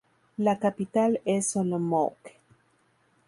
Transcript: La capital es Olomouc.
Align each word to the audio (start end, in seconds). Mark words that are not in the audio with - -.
La 0.39 0.55
capital 0.57 1.21
es 1.25 1.55
Olomouc. 1.55 2.31